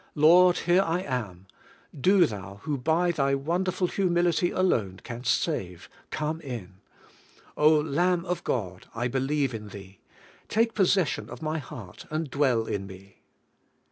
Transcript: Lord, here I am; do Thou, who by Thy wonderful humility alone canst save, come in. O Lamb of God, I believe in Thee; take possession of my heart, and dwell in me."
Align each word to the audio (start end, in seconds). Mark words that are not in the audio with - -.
Lord, 0.15 0.57
here 0.57 0.81
I 0.81 1.01
am; 1.03 1.45
do 1.95 2.25
Thou, 2.25 2.61
who 2.63 2.75
by 2.75 3.11
Thy 3.11 3.35
wonderful 3.35 3.85
humility 3.85 4.49
alone 4.49 4.99
canst 5.03 5.39
save, 5.39 5.89
come 6.09 6.41
in. 6.41 6.77
O 7.55 7.69
Lamb 7.71 8.25
of 8.25 8.43
God, 8.43 8.87
I 8.95 9.07
believe 9.07 9.53
in 9.53 9.67
Thee; 9.67 9.99
take 10.49 10.73
possession 10.73 11.29
of 11.29 11.43
my 11.43 11.59
heart, 11.59 12.07
and 12.09 12.31
dwell 12.31 12.65
in 12.65 12.87
me." 12.87 13.21